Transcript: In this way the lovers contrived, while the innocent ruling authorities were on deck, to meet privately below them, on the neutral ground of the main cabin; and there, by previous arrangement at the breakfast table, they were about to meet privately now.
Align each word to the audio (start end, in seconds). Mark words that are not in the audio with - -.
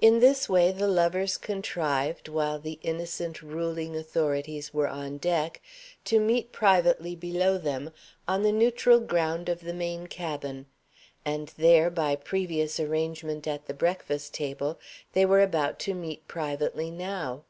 In 0.00 0.18
this 0.18 0.48
way 0.48 0.72
the 0.72 0.88
lovers 0.88 1.36
contrived, 1.36 2.26
while 2.28 2.58
the 2.58 2.80
innocent 2.82 3.40
ruling 3.40 3.94
authorities 3.94 4.74
were 4.74 4.88
on 4.88 5.16
deck, 5.18 5.60
to 6.06 6.18
meet 6.18 6.50
privately 6.50 7.14
below 7.14 7.56
them, 7.56 7.92
on 8.26 8.42
the 8.42 8.50
neutral 8.50 8.98
ground 8.98 9.48
of 9.48 9.60
the 9.60 9.72
main 9.72 10.08
cabin; 10.08 10.66
and 11.24 11.52
there, 11.56 11.88
by 11.88 12.16
previous 12.16 12.80
arrangement 12.80 13.46
at 13.46 13.66
the 13.66 13.72
breakfast 13.74 14.34
table, 14.34 14.80
they 15.12 15.24
were 15.24 15.40
about 15.40 15.78
to 15.78 15.94
meet 15.94 16.26
privately 16.26 16.90
now. 16.90 17.44